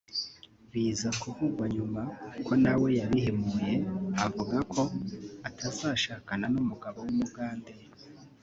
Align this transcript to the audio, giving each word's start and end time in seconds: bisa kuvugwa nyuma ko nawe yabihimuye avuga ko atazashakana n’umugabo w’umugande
bisa 0.71 1.09
kuvugwa 1.21 1.65
nyuma 1.75 2.01
ko 2.45 2.53
nawe 2.63 2.87
yabihimuye 2.99 3.73
avuga 4.25 4.57
ko 4.73 4.81
atazashakana 5.47 6.45
n’umugabo 6.53 6.97
w’umugande 7.05 7.73